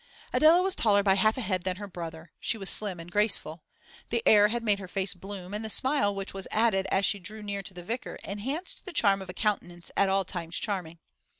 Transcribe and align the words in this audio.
Adela 0.33 0.63
was 0.63 0.75
taller 0.75 1.03
by 1.03 1.13
half 1.13 1.37
a 1.37 1.41
head 1.41 1.61
than 1.63 1.75
her 1.75 1.87
brother; 1.87 2.31
she 2.39 2.57
was 2.57 2.71
slim 2.71 2.99
and 2.99 3.11
graceful. 3.11 3.61
The 4.09 4.23
air 4.25 4.47
had 4.47 4.63
made 4.63 4.79
her 4.79 4.87
face 4.87 5.13
bloom, 5.13 5.53
and 5.53 5.63
the 5.63 5.69
smile 5.69 6.15
which 6.15 6.33
was 6.33 6.47
added 6.49 6.87
as 6.91 7.05
she 7.05 7.19
drew 7.19 7.43
near 7.43 7.61
to 7.61 7.73
the 7.75 7.83
vicar 7.83 8.15
enhanced 8.23 8.85
the 8.85 8.93
charm 8.93 9.21
of 9.21 9.29
a 9.29 9.33
countenance 9.35 9.91
at 9.95 10.09
all 10.09 10.25
times 10.25 10.57
charming. 10.57 10.97